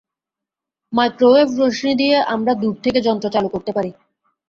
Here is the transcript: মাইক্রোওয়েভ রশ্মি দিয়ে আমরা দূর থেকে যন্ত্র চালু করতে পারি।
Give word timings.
মাইক্রোওয়েভ 0.93 1.49
রশ্মি 1.59 1.91
দিয়ে 1.95 2.17
আমরা 2.33 2.53
দূর 2.61 2.75
থেকে 2.83 2.99
যন্ত্র 3.01 3.27
চালু 3.35 3.49
করতে 3.49 3.71
পারি। 3.77 3.91